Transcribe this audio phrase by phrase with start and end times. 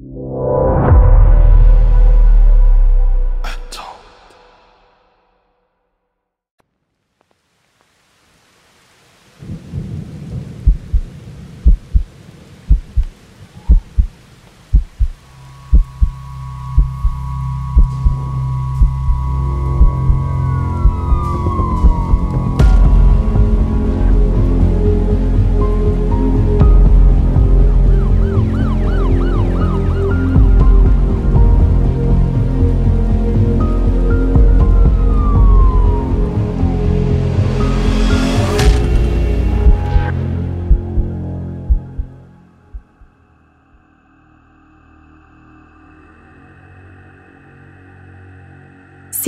[0.00, 0.69] you.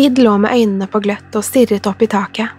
[0.03, 2.51] Sid lå med øynene på gløtt og stirret opp i taket.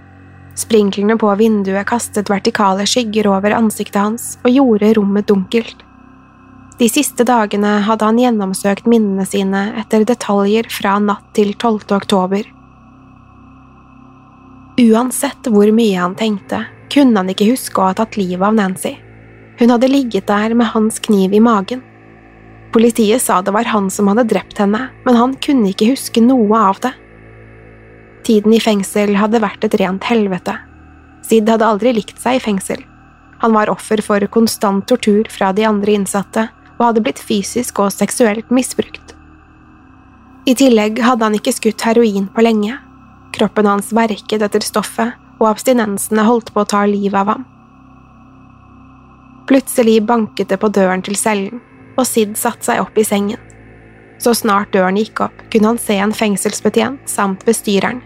[0.56, 5.82] Sprinklene på vinduet kastet vertikale skygger over ansiktet hans og gjorde rommet dunkelt.
[6.80, 11.92] De siste dagene hadde han gjennomsøkt minnene sine etter detaljer fra natt til 12.
[11.98, 12.48] oktober.
[14.80, 16.64] Uansett hvor mye han tenkte,
[16.96, 18.96] kunne han ikke huske å ha tatt livet av Nancy.
[19.60, 21.84] Hun hadde ligget der med hans kniv i magen.
[22.72, 26.68] Politiet sa det var han som hadde drept henne, men han kunne ikke huske noe
[26.72, 26.96] av det.
[28.24, 30.56] Tiden i fengsel hadde vært et rent helvete.
[31.28, 32.84] Sid hadde aldri likt seg i fengsel.
[33.44, 36.48] Han var offer for konstant tortur fra de andre innsatte
[36.78, 39.14] og hadde blitt fysisk og seksuelt misbrukt.
[40.48, 42.78] I tillegg hadde han ikke skutt heroin på lenge.
[43.36, 47.46] Kroppen hans verket etter stoffet, og abstinensene holdt på å ta livet av ham.
[49.50, 51.60] Plutselig banket det på døren til cellen,
[51.98, 53.42] og Sid satte seg opp i sengen.
[54.24, 58.00] Så snart døren gikk opp, kunne han se en fengselsbetjent samt bestyreren.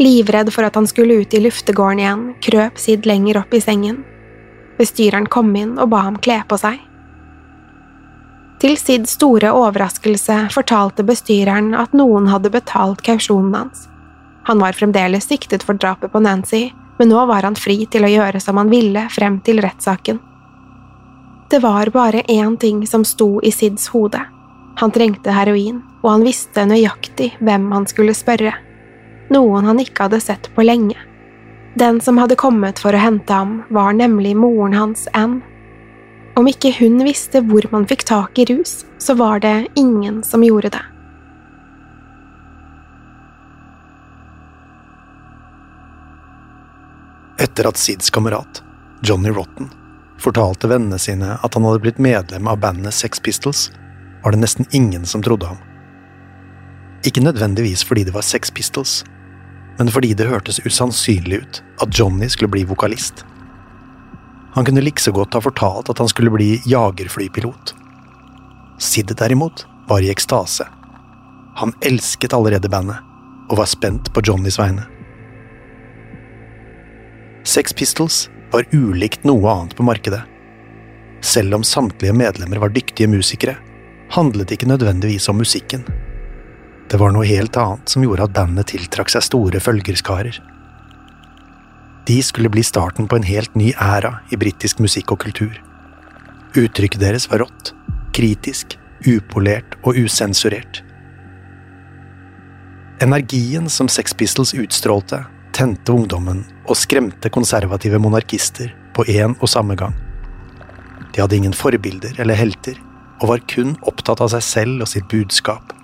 [0.00, 4.00] Livredd for at han skulle ut i luftegården igjen, krøp Sid lenger opp i sengen.
[4.78, 6.78] Bestyreren kom inn og ba ham kle på seg.
[8.60, 13.86] Til Sids store overraskelse fortalte bestyreren at noen hadde betalt kausjonen hans.
[14.48, 18.12] Han var fremdeles siktet for drapet på Nancy, men nå var han fri til å
[18.12, 20.20] gjøre som han ville frem til rettssaken.
[21.50, 24.20] Det var bare én ting som sto i Sids hode.
[24.80, 28.52] Han trengte heroin, og han visste nøyaktig hvem han skulle spørre.
[29.30, 30.98] Noen han ikke hadde sett på lenge.
[31.78, 35.44] Den som hadde kommet for å hente ham, var nemlig moren hans, Anne.
[36.38, 40.42] Om ikke hun visste hvor man fikk tak i rus, så var det ingen som
[40.42, 40.82] gjorde det.
[47.40, 48.62] Etter at Sids kamerat,
[49.02, 49.70] Johnny Rotten,
[50.20, 53.70] fortalte vennene sine at han hadde blitt medlem av bandet Sex Pistols,
[54.22, 55.60] var det nesten ingen som trodde ham.
[57.06, 59.00] Ikke nødvendigvis fordi det var Sex Pistols,
[59.80, 63.22] men fordi det hørtes usannsynlig ut at Johnny skulle bli vokalist.
[64.52, 67.72] Han kunne likså godt ha fortalt at han skulle bli jagerflypilot.
[68.76, 70.66] Sid derimot var i ekstase.
[71.56, 73.00] Han elsket allerede bandet,
[73.48, 74.84] og var spent på Johnnys vegne.
[77.48, 80.20] Sex Pistols var ulikt noe annet på markedet.
[81.24, 83.56] Selv om samtlige medlemmer var dyktige musikere,
[84.12, 85.88] handlet det ikke nødvendigvis om musikken.
[86.90, 90.40] Det var noe helt annet som gjorde at bandet tiltrakk seg store følgerskarer.
[92.08, 95.54] De skulle bli starten på en helt ny æra i britisk musikk og kultur.
[96.58, 97.70] Uttrykket deres var rått,
[98.16, 98.74] kritisk,
[99.06, 100.82] upolert og usensurert.
[103.00, 105.22] Energien som Sex Pistols utstrålte,
[105.54, 109.94] tente ungdommen og skremte konservative monarkister på én og samme gang.
[111.14, 112.74] De hadde ingen forbilder eller helter,
[113.22, 115.76] og var kun opptatt av seg selv og sitt budskap.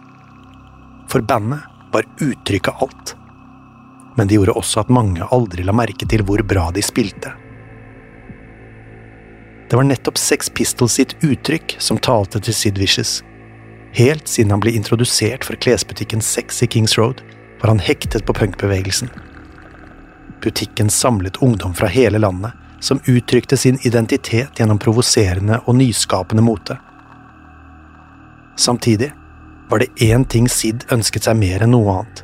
[1.09, 1.61] For bandet
[1.93, 3.15] var uttrykket alt.
[4.17, 7.33] Men det gjorde også at mange aldri la merke til hvor bra de spilte.
[9.67, 13.19] Det var nettopp Sex Pistols sitt uttrykk som talte til Sid Vicious.
[13.97, 17.23] Helt siden han ble introdusert for klesbutikken Sex i Kings Road,
[17.61, 19.11] var han hektet på punkbevegelsen.
[20.45, 26.77] Butikken samlet ungdom fra hele landet, som uttrykte sin identitet gjennom provoserende og nyskapende mote.
[28.57, 29.11] Samtidig
[29.69, 32.23] var det én ting Sid ønsket seg mer enn noe annet,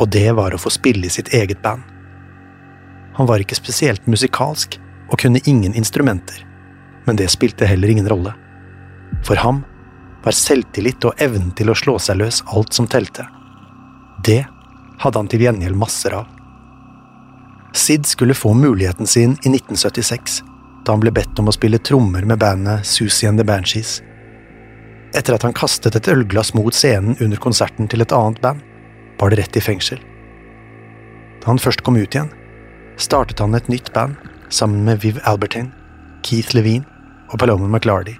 [0.00, 1.82] og det var å få spille i sitt eget band.
[3.14, 4.78] Han var ikke spesielt musikalsk
[5.08, 6.40] og kunne ingen instrumenter,
[7.06, 8.34] men det spilte heller ingen rolle.
[9.22, 9.62] For ham
[10.24, 13.26] var selvtillit og evnen til å slå seg løs alt som telte.
[14.24, 14.42] Det
[14.98, 16.26] hadde han til gjengjeld masser av.
[17.74, 20.42] Sid skulle få muligheten sin i 1976,
[20.86, 24.00] da han ble bedt om å spille trommer med bandet Susie and the Banshees
[25.14, 28.62] etter at han kastet et ølglass mot scenen under konserten til et annet band,
[29.20, 30.00] var det rett i fengsel.
[31.40, 32.32] Da han først kom ut igjen,
[32.96, 34.18] startet han et nytt band
[34.48, 35.72] sammen med Viv Albertin,
[36.26, 36.86] Keith Levine
[37.30, 38.16] og Paloma McLardy.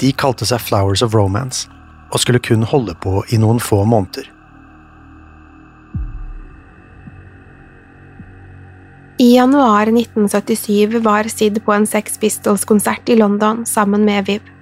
[0.00, 1.68] De kalte seg Flowers of Romance
[2.12, 4.28] og skulle kun holde på i noen få måneder.
[9.16, 14.55] I januar 1977 var Sid på en Sex Pistols-konsert i London sammen med Viv.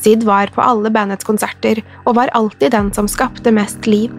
[0.00, 4.14] Sid var på alle bandets konserter og var alltid den som skapte mest liv.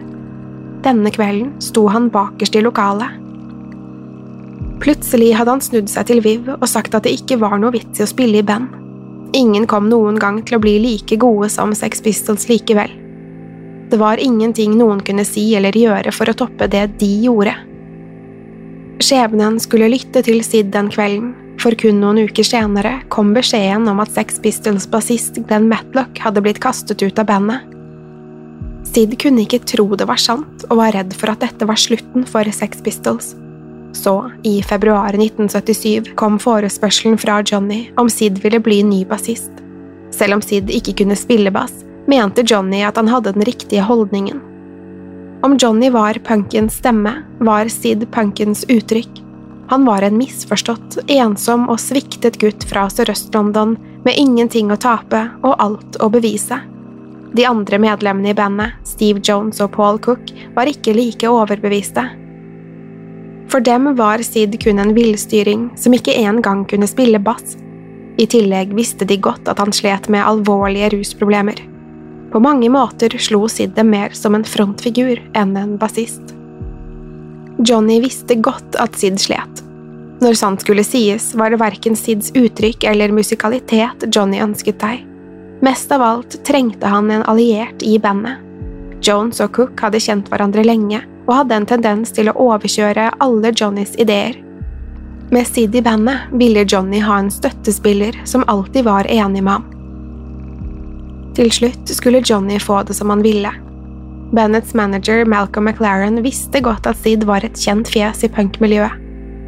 [0.82, 3.18] Denne kvelden sto han bakerst i lokalet.
[4.82, 8.00] Plutselig hadde han snudd seg til Viv og sagt at det ikke var noe vits
[8.00, 8.70] i å spille i band.
[9.34, 12.90] Ingen kom noen gang til å bli like gode som Sex Pistols likevel.
[13.92, 17.54] Det var ingenting noen kunne si eller gjøre for å toppe det de gjorde.
[19.02, 21.32] Skjebnen skulle lytte til Sid den kvelden,
[21.62, 26.58] for kun noen uker senere kom beskjeden om at Sex Pistols-bassist Glenn Matlock hadde blitt
[26.62, 27.68] kastet ut av bandet.
[28.92, 32.26] Sid kunne ikke tro det var sant, og var redd for at dette var slutten
[32.28, 33.32] for Sex Pistols.
[33.96, 39.52] Så, i februar 1977, kom forespørselen fra Johnny om Sid ville bli ny bassist.
[40.12, 44.42] Selv om Sid ikke kunne spille bass, mente Johnny at han hadde den riktige holdningen.
[45.46, 49.21] Om Johnny var punkens stemme, var Sid punkens uttrykk.
[49.70, 55.56] Han var en misforstått, ensom og sviktet gutt fra Sørøst-London med ingenting å tape og
[55.62, 56.58] alt å bevise.
[57.32, 62.04] De andre medlemmene i bandet, Steve Jones og Paul Cook, var ikke like overbeviste.
[63.52, 67.56] For dem var Sid kun en villstyring som ikke engang kunne spille bass.
[68.20, 71.60] I tillegg visste de godt at han slet med alvorlige rusproblemer.
[72.32, 76.36] På mange måter slo Sid dem mer som en frontfigur enn en bassist.
[77.64, 79.62] Johnny visste godt at Sid slet.
[80.22, 85.02] Når sant skulle sies, var det verken Sids uttrykk eller musikalitet Johnny ønsket deg.
[85.62, 88.38] Mest av alt trengte han en alliert i bandet.
[89.02, 93.52] Jones og Cook hadde kjent hverandre lenge og hadde en tendens til å overkjøre alle
[93.54, 94.38] Johnnys ideer.
[95.32, 99.68] Med Sid i bandet ville Johnny ha en støttespiller som alltid var enig med ham.
[101.38, 103.54] Til slutt skulle Johnny få det som han ville.
[104.32, 108.96] Bennets manager Malcolm McLaren visste godt at Sid var et kjent fjes i punkmiljøet.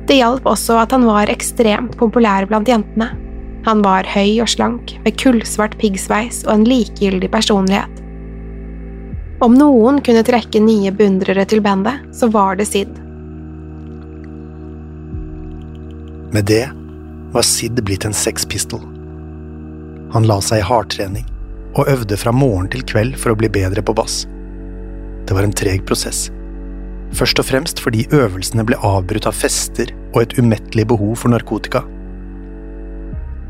[0.05, 3.09] Det hjalp også at han var ekstremt populær blant jentene.
[3.64, 8.03] Han var høy og slank, med kullsvart piggsveis og en likegyldig personlighet.
[9.45, 12.93] Om noen kunne trekke nye beundrere til bandet, så var det Sid.
[16.37, 16.67] Med det
[17.33, 18.85] var Sid blitt en sexpistol.
[20.12, 21.25] Han la seg i hardtrening
[21.75, 24.26] og øvde fra morgen til kveld for å bli bedre på bass.
[25.26, 26.28] Det var en treg prosess.
[27.14, 31.85] Først og fremst fordi øvelsene ble avbrutt av fester og et umettelig behov for narkotika.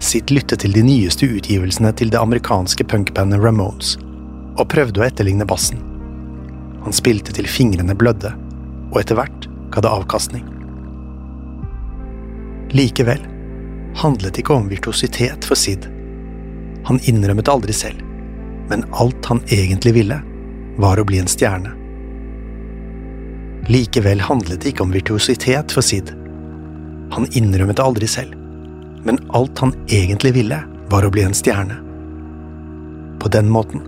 [0.04, 3.95] Sitt lyttet til de nyeste utgivelsene til det amerikanske punkbandet Ramones,
[4.59, 5.81] og prøvde å etterligne bassen.
[6.85, 8.35] Han spilte til fingrene blødde,
[8.93, 10.45] og etter hvert ga det avkastning.
[12.75, 13.23] Likevel
[13.97, 15.87] handlet ikke om virtuositet for Sid.
[16.85, 18.02] Han innrømmet aldri selv,
[18.69, 20.21] men alt han egentlig ville,
[20.76, 21.73] var å bli en stjerne.
[23.71, 26.11] Likevel handlet det ikke om virtuositet for Sid.
[27.14, 28.35] Han innrømmet det aldri selv,
[29.07, 30.61] men alt han egentlig ville,
[30.93, 31.78] var å bli en stjerne.
[33.23, 33.81] På den måten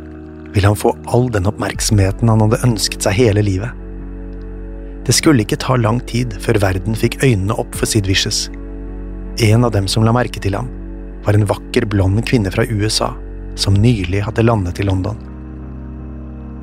[0.55, 3.75] ville han få all den oppmerksomheten han hadde ønsket seg hele livet.
[5.07, 8.47] Det skulle ikke ta lang tid før verden fikk øynene opp for Sid Vicious.
[9.45, 10.71] En av dem som la merke til ham,
[11.27, 13.13] var en vakker, blond kvinne fra USA
[13.61, 15.19] som nylig hadde landet i London.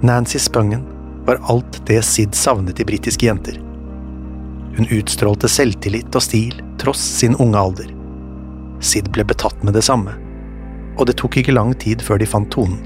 [0.03, 0.83] Nancy Spungen
[1.25, 3.55] var alt det Sid savnet i britiske jenter.
[4.75, 7.93] Hun utstrålte selvtillit og stil tross sin unge alder.
[8.83, 10.17] Sid ble betatt med det samme,
[10.97, 12.81] og det tok ikke lang tid før de fant tonen.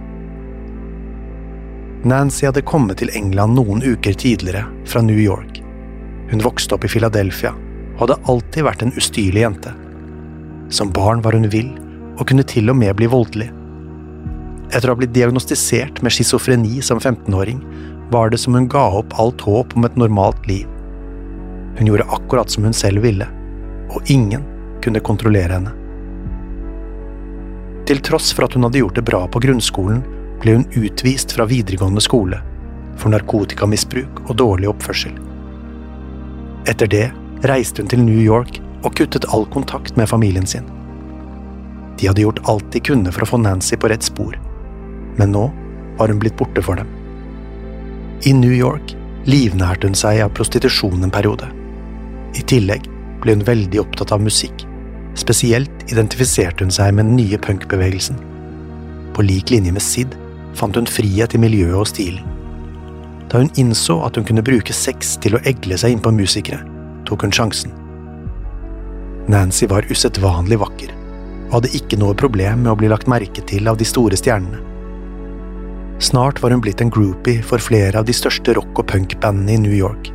[2.06, 5.58] Nancy hadde kommet til England noen uker tidligere, fra New York.
[6.30, 7.56] Hun vokste opp i Philadelphia
[7.96, 9.74] og hadde alltid vært en ustyrlig jente.
[10.70, 11.74] Som barn var hun vill,
[12.14, 13.50] og kunne til og med bli voldelig.
[14.68, 17.62] Etter å ha blitt diagnostisert med schizofreni som 15-åring,
[18.12, 20.68] var det som hun ga opp alt håp om et normalt liv.
[21.78, 23.28] Hun gjorde akkurat som hun selv ville,
[23.92, 24.44] og ingen
[24.84, 25.74] kunne kontrollere henne.
[27.88, 30.02] Til tross for at hun hadde gjort det bra på grunnskolen,
[30.42, 32.42] ble hun utvist fra videregående skole
[32.98, 35.14] for narkotikamisbruk og dårlig oppførsel.
[36.68, 37.06] Etter det
[37.48, 40.68] reiste hun til New York og kuttet all kontakt med familien sin.
[41.98, 44.36] De hadde gjort alt de kunne for å få Nancy på rett spor,
[45.18, 45.48] men nå
[45.98, 46.90] var hun blitt borte for dem.
[48.26, 48.96] I New York
[49.30, 51.50] livnærte hun seg av prostitusjon en periode.
[52.38, 52.88] I tillegg
[53.22, 54.66] ble hun veldig opptatt av musikk.
[55.18, 58.18] Spesielt identifiserte hun seg med den nye punkbevegelsen.
[59.18, 60.14] På lik linje med Sid
[60.58, 62.26] fant hun frihet i miljøet og stilen.
[63.28, 66.62] Da hun innså at hun kunne bruke sex til å egle seg innpå musikere,
[67.10, 67.74] tok hun sjansen.
[69.28, 70.94] Nancy var usedvanlig vakker,
[71.50, 74.67] og hadde ikke noe problem med å bli lagt merke til av de store stjernene.
[76.00, 79.58] Snart var hun blitt en groupie for flere av de største rock- og punkbandene i
[79.58, 80.12] New York.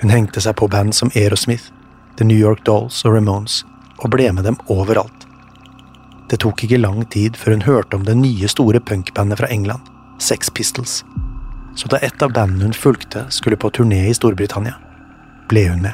[0.00, 1.68] Hun hengte seg på band som Aerosmith,
[2.16, 3.64] The New York Dolls og Ramones,
[3.98, 5.26] og ble med dem overalt.
[6.28, 9.84] Det tok ikke lang tid før hun hørte om det nye store punkbandet fra England,
[10.18, 11.04] Sex Pistols.
[11.76, 14.76] Så da et av bandene hun fulgte skulle på turné i Storbritannia,
[15.52, 15.92] ble hun med.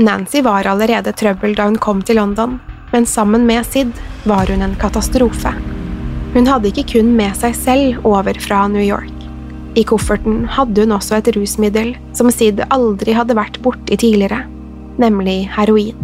[0.00, 2.58] Nancy var allerede trøbbel da hun kom til London,
[2.90, 3.92] men sammen med Sid
[4.24, 5.54] var hun en katastrofe.
[6.34, 9.10] Hun hadde ikke kun med seg selv over fra New York.
[9.78, 14.44] I kofferten hadde hun også et rusmiddel som Sid aldri hadde vært borti tidligere,
[15.02, 15.98] nemlig heroin.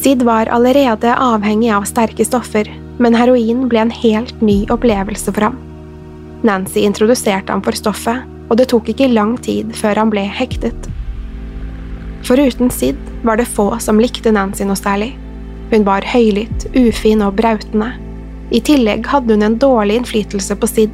[0.00, 2.68] Sid var allerede avhengig av sterke stoffer,
[3.00, 5.58] men heroin ble en helt ny opplevelse for ham.
[6.44, 10.88] Nancy introduserte ham for stoffet, og det tok ikke lang tid før han ble hektet.
[12.24, 15.12] Foruten Sid var det få som likte Nancy noe særlig.
[15.70, 17.92] Hun var høylytt, ufin og brautende.
[18.50, 20.90] I tillegg hadde hun en dårlig innflytelse på Sid.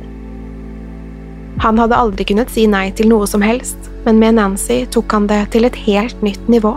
[1.64, 5.28] Han hadde aldri kunnet si nei til noe som helst, men med Nancy tok han
[5.30, 6.74] det til et helt nytt nivå.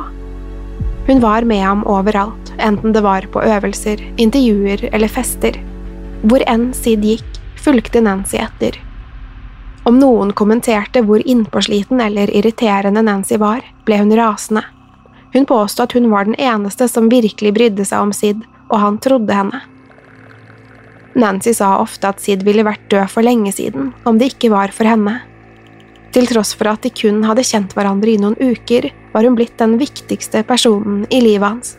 [1.10, 5.58] Hun var med ham overalt, enten det var på øvelser, intervjuer eller fester.
[6.24, 8.78] Hvor enn Sid gikk, fulgte Nancy etter.
[9.84, 14.64] Om noen kommenterte hvor innpåsliten eller irriterende Nancy var, ble hun rasende.
[15.34, 19.02] Hun påstod at hun var den eneste som virkelig brydde seg om Sid, og han
[19.04, 19.62] trodde henne.
[21.20, 24.72] Nancy sa ofte at Sid ville vært død for lenge siden, om det ikke var
[24.76, 25.20] for henne.
[26.16, 29.58] Til tross for at de kun hadde kjent hverandre i noen uker, var hun blitt
[29.60, 31.76] den viktigste personen i livet hans.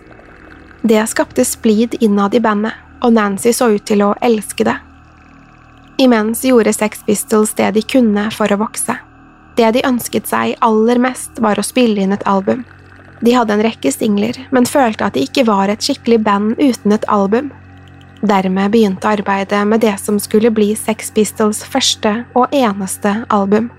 [0.87, 4.77] Det skapte splid innad i bandet, og Nancy så ut til å elske det.
[6.01, 8.95] Imens gjorde Sex Pistols det de kunne for å vokse.
[9.57, 12.63] Det de ønsket seg aller mest, var å spille inn et album.
[13.21, 16.95] De hadde en rekke singler, men følte at de ikke var et skikkelig band uten
[16.97, 17.51] et album.
[18.21, 23.71] Dermed begynte arbeidet med det som skulle bli Sex Pistols første og eneste album.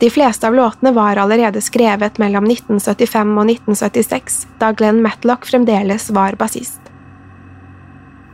[0.00, 6.08] De fleste av låtene var allerede skrevet mellom 1975 og 1976, da Glenn Matlock fremdeles
[6.16, 6.80] var bassist.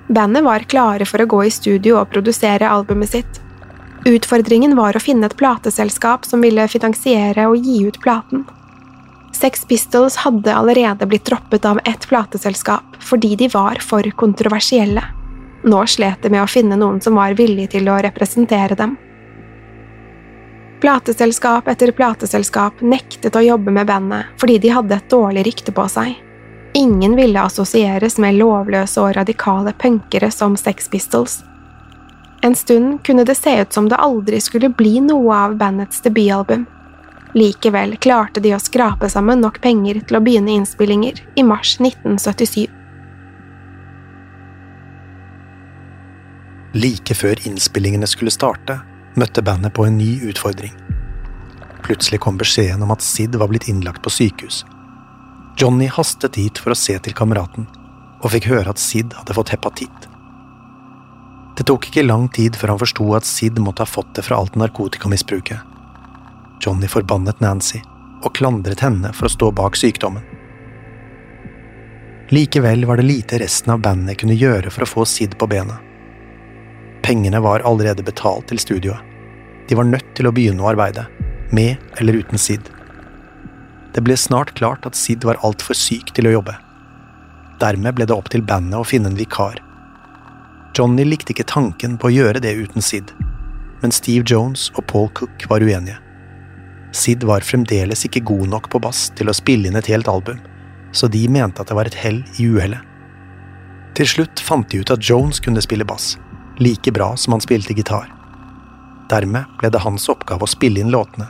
[0.06, 3.40] Bandet var klare for å gå i studio og produsere albumet sitt.
[4.06, 8.46] Utfordringen var å finne et plateselskap som ville finansiere og gi ut platen.
[9.36, 15.02] Sex Pistols hadde allerede blitt droppet av ett plateselskap fordi de var for kontroversielle.
[15.62, 18.94] Nå slet de med å finne noen som var villig til å representere dem.
[20.80, 25.84] Plateselskap etter plateselskap nektet å jobbe med bandet fordi de hadde et dårlig rykte på
[25.92, 26.14] seg.
[26.76, 31.42] Ingen ville assosieres med lovløse og radikale punkere som Sex Pistols.
[32.40, 36.64] En stund kunne det se ut som det aldri skulle bli noe av bandets debutalbum.
[37.36, 42.64] Likevel klarte de å skrape sammen nok penger til å begynne innspillinger i mars 1977.
[46.80, 48.78] Like før innspillingene skulle starte,
[49.20, 50.72] møtte bandet på en ny utfordring.
[51.84, 54.64] Plutselig kom beskjeden om at Sid var blitt innlagt på sykehus.
[55.60, 57.68] Johnny hastet dit for å se til kameraten,
[58.24, 60.10] og fikk høre at Sid hadde fått hepatitt.
[61.56, 64.40] Det tok ikke lang tid før han forsto at Sid måtte ha fått det fra
[64.40, 65.75] alt narkotikamisbruket
[66.60, 67.82] Johnny forbannet Nancy
[68.24, 70.24] og klandret henne for å stå bak sykdommen.
[72.34, 75.78] Likevel var det lite resten av bandet kunne gjøre for å få Sid på bena.
[77.06, 78.98] Pengene var allerede betalt til studioet.
[79.68, 81.06] De var nødt til å begynne å arbeide,
[81.54, 82.66] med eller uten Sid.
[83.94, 86.56] Det ble snart klart at Sid var altfor syk til å jobbe.
[87.62, 89.62] Dermed ble det opp til bandet å finne en vikar.
[90.76, 93.14] Johnny likte ikke tanken på å gjøre det uten Sid,
[93.80, 96.00] men Steve Jones og Paul Cook var uenige.
[96.94, 100.38] Sid var fremdeles ikke god nok på bass til å spille inn et helt album,
[100.92, 102.82] så de mente at det var et hell i uhellet.
[103.96, 106.14] Til slutt fant de ut at Jones kunne spille bass,
[106.60, 108.10] like bra som han spilte gitar.
[109.10, 111.28] Dermed ble det hans oppgave å spille inn låtene.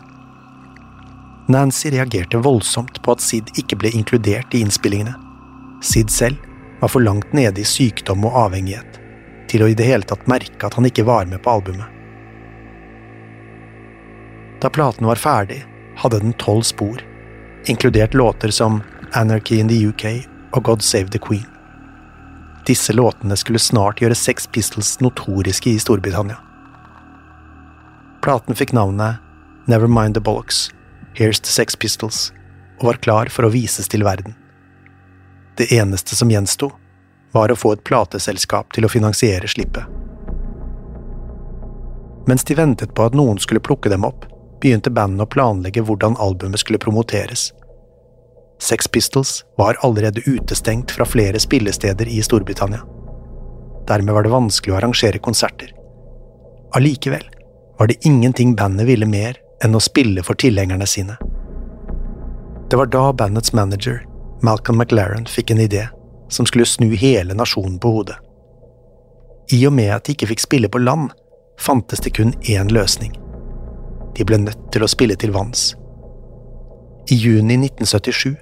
[1.52, 5.14] Nancy reagerte voldsomt på at Sid ikke ble inkludert i innspillingene.
[5.84, 6.42] Sid selv
[6.80, 8.98] var for langt nede i sykdom og avhengighet
[9.50, 11.95] til å i det hele tatt merke at han ikke var med på albumet.
[14.60, 15.64] Da platen var ferdig,
[15.96, 17.02] hadde den tolv spor,
[17.66, 18.82] inkludert låter som
[19.12, 21.46] Anarchy in the UK og God Save the Queen.
[22.66, 26.38] Disse låtene skulle snart gjøre Sex Pistols notoriske i Storbritannia.
[28.24, 29.22] Platen fikk navnet
[29.66, 30.70] Never Mind the Bollocks,
[31.14, 32.32] Here's the Sex Pistols,
[32.80, 34.34] og var klar for å vises til verden.
[35.56, 36.72] Det eneste som gjensto,
[37.32, 39.84] var å få et plateselskap til å finansiere slippet.
[42.26, 44.26] Mens de ventet på at noen skulle plukke dem opp,
[44.60, 47.50] begynte bandet å planlegge hvordan albumet skulle promoteres.
[48.62, 52.80] Sex Pistols var allerede utestengt fra flere spillesteder i Storbritannia.
[53.88, 55.72] Dermed var det vanskelig å arrangere konserter.
[56.74, 57.24] Allikevel
[57.78, 61.16] var det ingenting bandet ville mer enn å spille for tilhengerne sine.
[62.70, 64.00] Det var da bandets manager,
[64.42, 65.86] Malcolm McLaren, fikk en idé
[66.28, 68.16] som skulle snu hele nasjonen på hodet.
[69.52, 71.12] I og med at de ikke fikk spille på land,
[71.60, 73.14] fantes det kun én løsning.
[74.16, 75.74] De ble nødt til å spille til vanns.
[77.12, 78.34] I juni 1977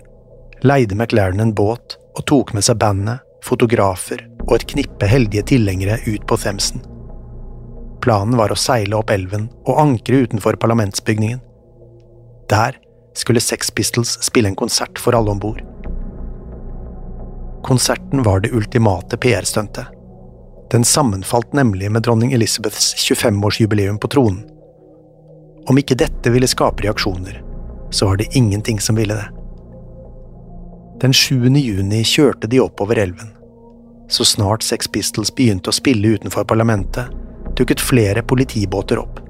[0.64, 5.98] leide McLaren en båt og tok med seg bandet, fotografer og et knippe heldige tilhengere
[6.06, 6.80] ut på Themsen.
[8.04, 11.42] Planen var å seile opp elven og ankre utenfor parlamentsbygningen.
[12.52, 12.78] Der
[13.16, 15.60] skulle Sex Pistols spille en konsert for alle om bord.
[17.64, 19.88] Konserten var det ultimate PR-stuntet.
[20.72, 24.42] Den sammenfalt nemlig med dronning Elizabeths 25-årsjubileum på tronen.
[25.66, 27.40] Om ikke dette ville skape reaksjoner,
[27.90, 29.28] så var det ingenting som ville det.
[31.00, 31.48] Den 7.
[31.56, 33.32] juni kjørte de oppover elven.
[34.08, 37.08] Så snart Sex Pistols begynte å spille utenfor parlamentet,
[37.56, 39.20] dukket flere politibåter opp.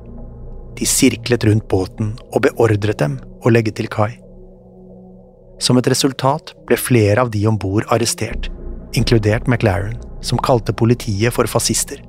[0.78, 4.10] De sirklet rundt båten og beordret dem å legge til kai.
[5.62, 8.50] Som et resultat ble flere av de om bord arrestert,
[8.98, 9.94] inkludert McLaren,
[10.24, 12.02] som kalte politiet for fascister.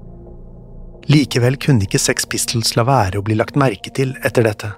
[1.05, 4.71] Likevel kunne ikke Sex Pistols la være å bli lagt merke til etter dette.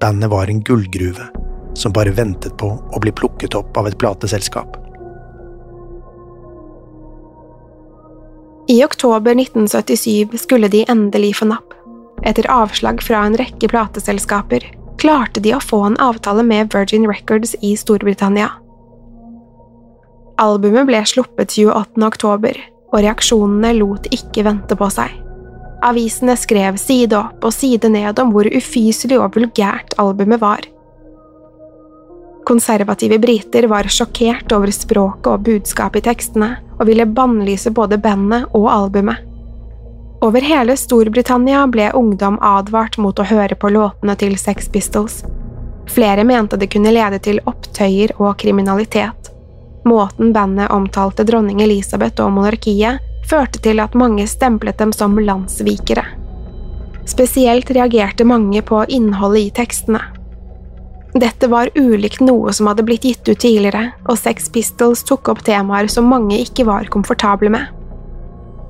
[0.00, 1.30] Bandet var en gullgruve,
[1.74, 4.76] som bare ventet på å bli plukket opp av et plateselskap.
[8.68, 11.72] I oktober 1977 skulle de endelig få napp.
[12.22, 14.66] Etter avslag fra en rekke plateselskaper
[15.00, 18.50] klarte de å få en avtale med Virgin Records i Storbritannia.
[20.40, 22.04] Albumet ble sluppet 28.
[22.04, 22.60] oktober,
[22.92, 25.19] og reaksjonene lot ikke vente på seg.
[25.82, 30.66] Avisene skrev side opp og side ned om hvor ufyselig og vulgært albumet var.
[32.44, 38.48] Konservative briter var sjokkert over språket og budskapet i tekstene, og ville bannlyse både bandet
[38.56, 39.20] og albumet.
[40.20, 45.22] Over hele Storbritannia ble ungdom advart mot å høre på låtene til Sex Pistols.
[45.88, 49.30] Flere mente det kunne lede til opptøyer og kriminalitet.
[49.88, 56.04] Måten bandet omtalte dronning Elisabeth og monarkiet, førte til at mange stemplet dem som landssvikere.
[57.08, 60.02] Spesielt reagerte mange på innholdet i tekstene.
[61.14, 65.42] Dette var ulikt noe som hadde blitt gitt ut tidligere, og Sex Pistols tok opp
[65.46, 67.66] temaer som mange ikke var komfortable med.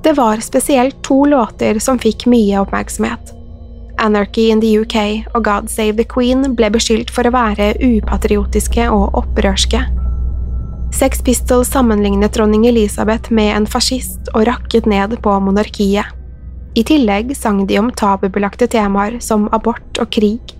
[0.01, 3.35] Det var spesielt to låter som fikk mye oppmerksomhet.
[4.01, 8.89] Anarchy in the UK og God Save the Queen ble beskyldt for å være upatriotiske
[8.89, 9.83] og opprørske.
[11.01, 16.05] Sex Pistols sammenlignet dronning Elisabeth med en fascist og rakket ned på monarkiet.
[16.77, 20.53] I tillegg sang de om tabubelagte temaer som abort og krig.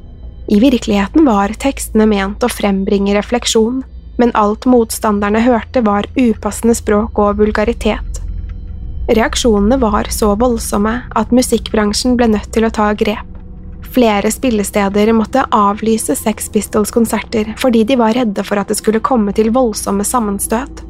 [0.49, 3.83] I virkeligheten var tekstene ment å frembringe refleksjon,
[4.17, 8.23] men alt motstanderne hørte var upassende språk og vulgaritet.
[9.13, 13.30] Reaksjonene var så voldsomme at musikkbransjen ble nødt til å ta grep.
[13.91, 19.33] Flere spillesteder måtte avlyse Sex Pistols-konserter fordi de var redde for at det skulle komme
[19.35, 20.85] til voldsomme sammenstøt.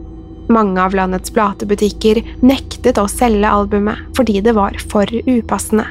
[0.51, 5.87] Mange av landets platebutikker nektet å selge albumet fordi det var for upassende.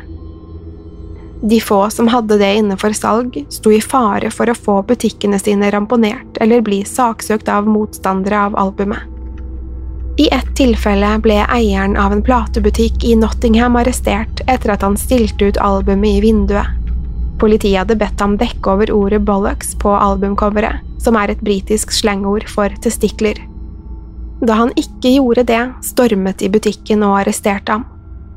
[1.43, 5.71] De få som hadde det innenfor salg, sto i fare for å få butikkene sine
[5.73, 9.01] ramponert eller bli saksøkt av motstandere av albumet.
[10.21, 15.49] I ett tilfelle ble eieren av en platebutikk i Nottingham arrestert etter at han stilte
[15.49, 16.80] ut albumet i vinduet.
[17.41, 22.45] Politiet hadde bedt ham dekke over ordet bollocks på albumcoveret, som er et britisk slangord
[22.53, 23.39] for testikler.
[24.45, 27.87] Da han ikke gjorde det, stormet de butikken og arresterte ham.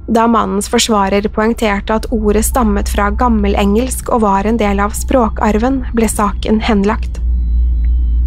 [0.08, 5.84] Da mannens forsvarer poengterte at ordet stammet fra gammelengelsk og var en del av språkarven,
[5.96, 7.22] ble saken henlagt.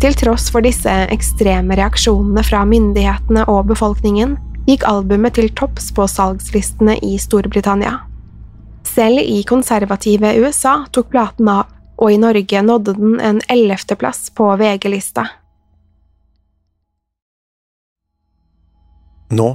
[0.01, 4.37] Til tross for disse ekstreme reaksjonene fra myndighetene og befolkningen,
[4.69, 8.01] gikk albumet til topps på salgslistene i Storbritannia.
[8.87, 14.49] Selv i konservative USA tok platen av, og i Norge nådde den en ellevteplass på
[14.61, 15.27] VG-lista.
[19.33, 19.49] Nå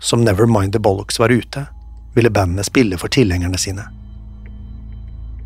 [0.00, 1.66] som Nevermind the Bollocks var ute,
[2.14, 3.84] ville bandet spille for tilhengerne sine.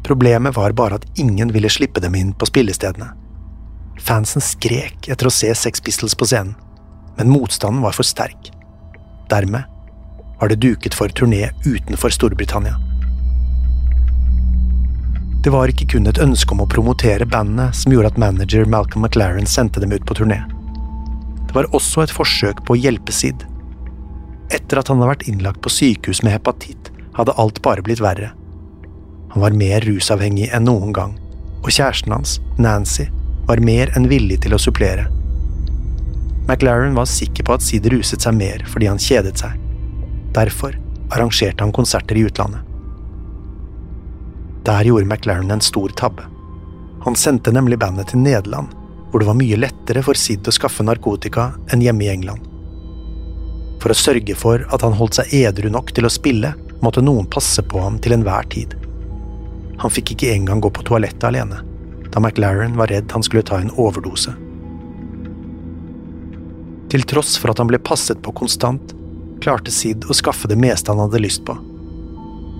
[0.04, 3.12] Problemet var bare at ingen ville slippe dem inn på spillestedene.
[4.00, 6.54] Fansen skrek etter å se Sex Pistols på scenen,
[7.16, 8.50] men motstanden var for sterk.
[9.30, 9.64] Dermed
[10.40, 12.91] var det duket for turné utenfor Storbritannia.
[15.42, 19.02] Det var ikke kun et ønske om å promotere bandet som gjorde at manager Malcolm
[19.02, 20.38] McLaren sendte dem ut på turné.
[21.48, 23.42] Det var også et forsøk på å hjelpe Sid.
[24.54, 28.30] Etter at han hadde vært innlagt på sykehus med hepatitt, hadde alt bare blitt verre.
[29.34, 31.18] Han var mer rusavhengig enn noen gang,
[31.64, 33.08] og kjæresten hans, Nancy,
[33.50, 35.08] var mer enn villig til å supplere.
[36.46, 39.58] McLaren var sikker på at Sid ruset seg mer fordi han kjedet seg.
[40.38, 40.78] Derfor
[41.10, 42.62] arrangerte han konserter i utlandet.
[44.66, 46.24] Der gjorde McLaren en stor tabbe.
[47.04, 48.68] Han sendte nemlig bandet til Nederland,
[49.10, 52.46] hvor det var mye lettere for Sid å skaffe narkotika enn hjemme i England.
[53.82, 57.26] For å sørge for at han holdt seg edru nok til å spille, måtte noen
[57.30, 58.78] passe på ham til enhver tid.
[59.82, 61.64] Han fikk ikke engang gå på toalettet alene
[62.12, 64.34] da McLaren var redd han skulle ta en overdose.
[66.92, 68.92] Til tross for at han ble passet på konstant,
[69.40, 71.56] klarte Sid å skaffe det meste han hadde lyst på.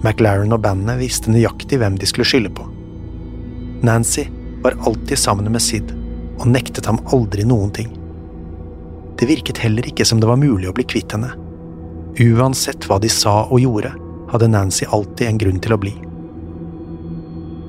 [0.02, 2.66] McLaren og bandet visste nøyaktig hvem de skulle skylde på.
[3.86, 4.26] Nancy
[4.62, 5.90] var alltid sammen med Sid,
[6.38, 7.90] og nektet ham aldri noen ting.
[9.18, 11.30] Det virket heller ikke som det var mulig å bli kvitt henne.
[12.22, 13.92] Uansett hva de sa og gjorde,
[14.32, 15.92] hadde Nancy alltid en grunn til å bli.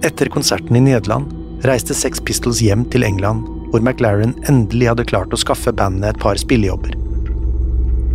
[0.04, 1.30] Etter konserten i Nederland
[1.67, 6.22] reiste Sex Pistols hjem til England, hvor McLaren endelig hadde klart å skaffe bandet et
[6.22, 6.98] par spillejobber.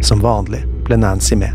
[0.04, 1.54] Som vanlig ble Nancy med.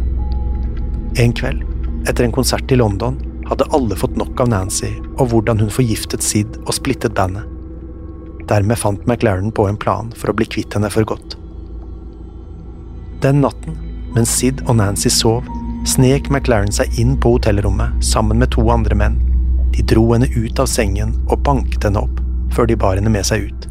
[1.21, 1.61] En kveld,
[2.07, 3.17] etter en konsert i London,
[3.49, 7.47] hadde alle fått nok av Nancy og hvordan hun forgiftet Sid og splittet bandet.
[8.49, 11.37] Dermed fant McLaren på en plan for å bli kvitt henne for godt.
[13.23, 13.77] Den natten,
[14.15, 15.47] mens Sid og Nancy sov,
[15.87, 19.19] snek McLaren seg inn på hotellrommet sammen med to andre menn
[19.73, 22.19] de dro henne ut av sengen og banket henne opp,
[22.53, 23.67] før de bar henne med seg ut.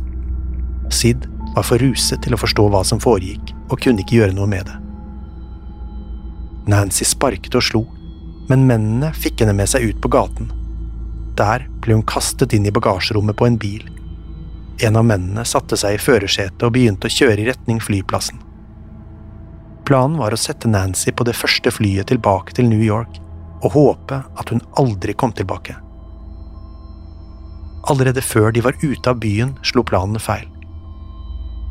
[0.93, 4.49] Sid var for ruset til å forstå hva som foregikk, og kunne ikke gjøre noe
[4.51, 4.79] med det.
[6.73, 7.83] Nancy sparket og slo,
[8.49, 10.51] men mennene fikk henne med seg ut på gaten.
[11.39, 13.85] Der ble hun kastet inn i bagasjerommet på en bil.
[14.83, 18.41] En av mennene satte seg i førersetet og begynte å kjøre i retning flyplassen.
[19.87, 23.19] Planen var å sette Nancy på det første flyet tilbake til New York
[23.63, 25.77] og håpe at hun aldri kom tilbake.
[27.91, 30.47] Allerede før de var ute av byen, slo planen feil.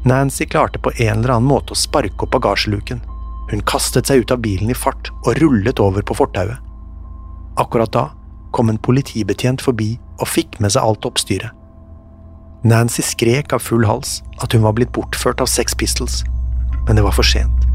[0.05, 3.03] Nancy klarte på en eller annen måte å sparke opp bagasjeluken.
[3.51, 6.59] Hun kastet seg ut av bilen i fart og rullet over på fortauet.
[7.59, 8.05] Akkurat da
[8.55, 11.51] kom en politibetjent forbi og fikk med seg alt oppstyret.
[12.63, 16.21] Nancy skrek av full hals at hun var blitt bortført av Sex Pistols,
[16.85, 17.65] men det var for sent.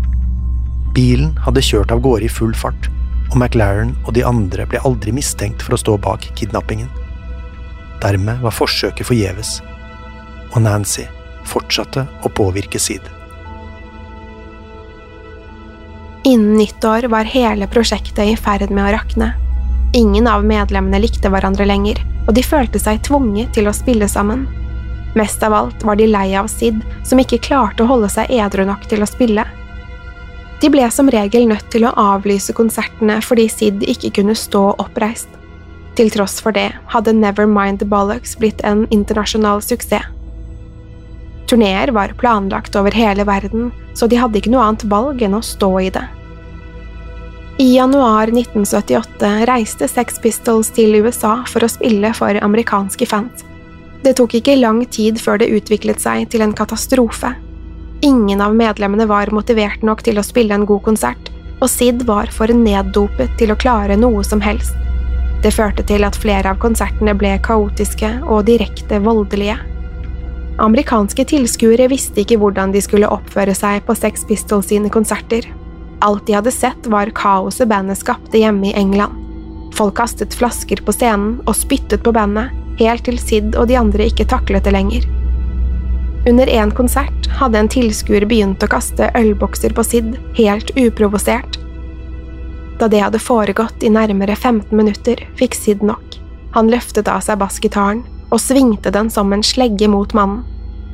[0.94, 2.88] Bilen hadde kjørt av gårde i full fart,
[3.32, 6.88] og McLaren og de andre ble aldri mistenkt for å stå bak kidnappingen.
[8.04, 9.58] Dermed var forsøket forgjeves,
[10.54, 11.04] og Nancy
[11.50, 13.02] fortsatte å påvirke Sid.
[16.26, 19.28] Innen nyttår var hele prosjektet i ferd med å rakne.
[19.94, 24.42] Ingen av medlemmene likte hverandre lenger, og de følte seg tvunget til å spille sammen.
[25.14, 28.64] Mest av alt var de lei av Sid, som ikke klarte å holde seg edru
[28.66, 29.46] nok til å spille.
[30.58, 35.30] De ble som regel nødt til å avlyse konsertene fordi Sid ikke kunne stå oppreist.
[35.94, 40.10] Til tross for det hadde Nevermind the Bollocks blitt en internasjonal suksess.
[41.46, 45.42] Turneer var planlagt over hele verden, så de hadde ikke noe annet valg enn å
[45.44, 46.04] stå i det.
[47.58, 53.46] I januar 1978 reiste Sex Pistols til USA for å spille for amerikanske fans.
[54.04, 57.32] Det tok ikke lang tid før det utviklet seg til en katastrofe.
[58.04, 61.30] Ingen av medlemmene var motivert nok til å spille en god konsert,
[61.62, 64.76] og Sid var for neddopet til å klare noe som helst.
[65.42, 69.56] Det førte til at flere av konsertene ble kaotiske og direkte voldelige.
[70.56, 75.44] Amerikanske tilskuere visste ikke hvordan de skulle oppføre seg på Sex Pistols sine konserter.
[76.00, 79.12] Alt de hadde sett, var kaoset bandet skapte hjemme i England.
[79.76, 84.08] Folk kastet flasker på scenen og spyttet på bandet, helt til Sid og de andre
[84.08, 85.04] ikke taklet det lenger.
[86.26, 91.60] Under en konsert hadde en tilskuer begynt å kaste ølbokser på Sid, helt uprovosert.
[92.80, 96.16] Da det hadde foregått i nærmere 15 minutter, fikk Sid nok.
[96.56, 100.44] Han løftet av seg bassgitaren og svingte den som en slegge mot mannen.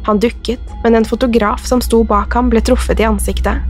[0.06, 3.62] Han dukket, men en fotograf som sto bak ham, ble truffet i ansiktet.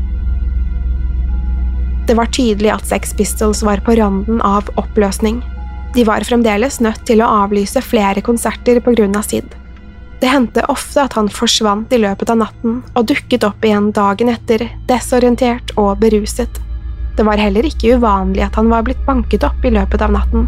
[2.06, 5.42] Det var tydelig at Sex Pistols var på randen av oppløsning.
[5.94, 9.54] De var fremdeles nødt til å avlyse flere konserter på grunn av Sid.
[10.22, 14.30] Det hendte ofte at han forsvant i løpet av natten og dukket opp igjen dagen
[14.32, 16.60] etter, desorientert og beruset.
[17.16, 20.46] Det var heller ikke uvanlig at han var blitt banket opp i løpet av natten.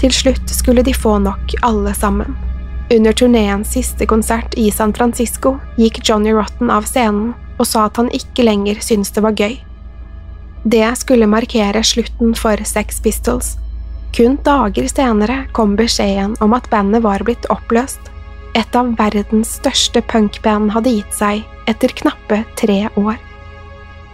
[0.00, 2.36] Til slutt skulle de få nok, alle sammen.
[2.90, 8.00] Under turneens siste konsert i San Francisco gikk Johnny Rotten av scenen og sa at
[8.00, 9.58] han ikke lenger syntes det var gøy.
[10.64, 13.54] Det skulle markere slutten for Sex Pistols.
[14.16, 18.00] Kun dager senere kom beskjeden om at bandet var blitt oppløst.
[18.58, 23.20] Et av verdens største punkband hadde gitt seg etter knappe tre år.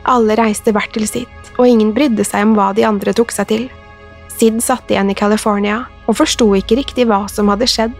[0.07, 3.49] Alle reiste hvert til sitt, og ingen brydde seg om hva de andre tok seg
[3.55, 3.67] til.
[4.37, 7.95] Sid satt igjen i California og forsto ikke riktig hva som hadde skjedd.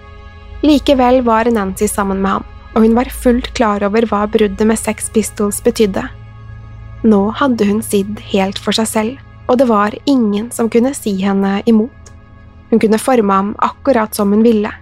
[0.65, 4.79] Likevel var Nancy sammen med ham, og hun var fullt klar over hva bruddet med
[4.81, 6.05] Sex Pistols betydde.
[7.07, 11.15] Nå hadde hun Sid helt for seg selv, og det var ingen som kunne si
[11.23, 12.13] henne imot.
[12.71, 14.73] Hun kunne forme ham akkurat som hun ville.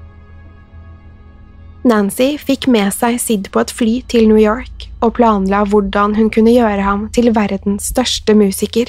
[1.85, 6.31] Nancy fikk med seg Sid på et fly til New York og planla hvordan hun
[6.33, 8.89] kunne gjøre ham til verdens største musiker.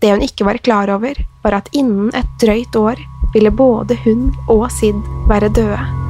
[0.00, 3.00] Det hun ikke var klar over, var at innen et drøyt år
[3.34, 4.96] ville både hun og Sid
[5.28, 6.09] være døde.